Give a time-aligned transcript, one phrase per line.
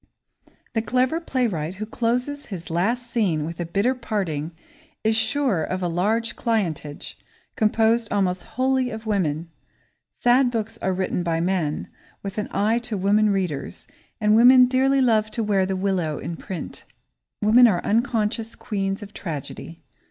[0.73, 4.49] The clever playwright who closes his last scene with a bitter parting
[5.03, 7.13] is sure of a large clientage,
[7.55, 9.51] composed almost wholly of women.
[10.17, 11.87] Sad books are written by men,
[12.23, 13.85] with an eye to women readers,
[14.19, 16.83] and women dearly love to wear the willow in print.
[17.39, 19.77] Women are unconscious queens of tragedy.